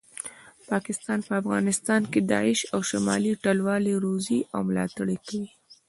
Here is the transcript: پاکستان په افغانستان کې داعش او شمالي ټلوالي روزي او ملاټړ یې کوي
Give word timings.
پاکستان 0.69 1.19
په 1.27 1.33
افغانستان 1.41 2.01
کې 2.11 2.19
داعش 2.31 2.59
او 2.73 2.79
شمالي 2.89 3.33
ټلوالي 3.43 3.93
روزي 4.05 4.39
او 4.55 4.61
ملاټړ 4.69 5.07
یې 5.13 5.19
کوي 5.27 5.49